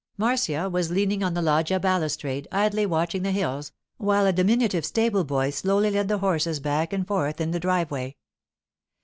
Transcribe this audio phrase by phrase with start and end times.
[0.17, 5.23] Marcia was leaning on the loggia balustrade, idly watching the hills, while a diminutive stable
[5.23, 8.15] boy slowly led the horses back and forth in the driveway.